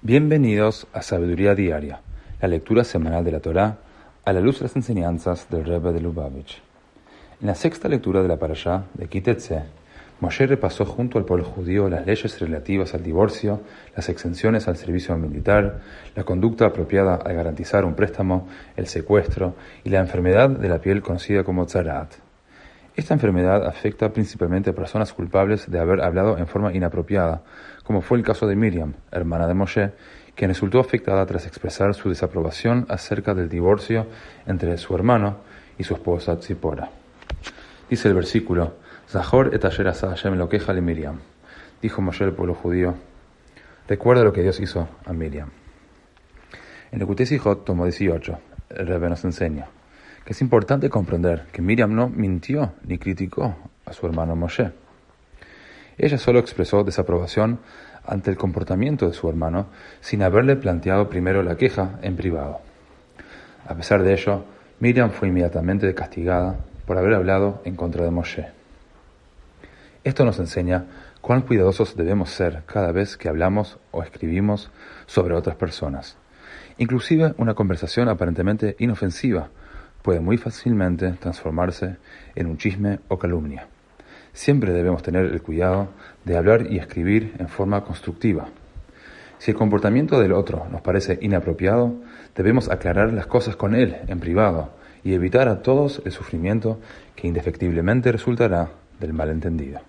[0.00, 2.02] Bienvenidos a Sabiduría Diaria,
[2.40, 3.78] la lectura semanal de la Torá
[4.24, 6.62] a la luz de las enseñanzas del Rebbe de Lubavitch.
[7.40, 9.64] En la sexta lectura de la Parashá de Kitetse,
[10.20, 13.60] Moshe repasó junto al pueblo judío las leyes relativas al divorcio,
[13.96, 15.80] las exenciones al servicio militar,
[16.14, 18.46] la conducta apropiada al garantizar un préstamo,
[18.76, 22.27] el secuestro y la enfermedad de la piel conocida como tzarat.
[22.98, 27.42] Esta enfermedad afecta principalmente a personas culpables de haber hablado en forma inapropiada,
[27.84, 29.92] como fue el caso de Miriam, hermana de Moshe,
[30.34, 34.08] quien resultó afectada tras expresar su desaprobación acerca del divorcio
[34.48, 35.36] entre su hermano
[35.78, 36.90] y su esposa Tzipora.
[37.88, 41.20] Dice el versículo, Zahor et Hashem lo queja le Miriam.
[41.80, 42.96] Dijo Moshe al pueblo judío,
[43.86, 45.50] recuerda lo que Dios hizo a Miriam.
[46.90, 48.38] En el Kutesijot, tomo 18,
[48.70, 49.68] el Rebbe nos enseña
[50.32, 54.72] es importante comprender que Miriam no mintió ni criticó a su hermano Moshe.
[55.96, 57.60] Ella solo expresó desaprobación
[58.06, 59.68] ante el comportamiento de su hermano
[60.00, 62.60] sin haberle planteado primero la queja en privado.
[63.66, 64.44] A pesar de ello,
[64.80, 68.48] Miriam fue inmediatamente castigada por haber hablado en contra de Moshe.
[70.04, 70.84] Esto nos enseña
[71.22, 74.70] cuán cuidadosos debemos ser cada vez que hablamos o escribimos
[75.06, 76.18] sobre otras personas.
[76.76, 79.48] Inclusive una conversación aparentemente inofensiva
[80.08, 81.96] puede muy fácilmente transformarse
[82.34, 83.68] en un chisme o calumnia.
[84.32, 85.90] Siempre debemos tener el cuidado
[86.24, 88.48] de hablar y escribir en forma constructiva.
[89.36, 91.92] Si el comportamiento del otro nos parece inapropiado,
[92.34, 94.70] debemos aclarar las cosas con él en privado
[95.04, 96.80] y evitar a todos el sufrimiento
[97.14, 99.80] que indefectiblemente resultará del malentendido.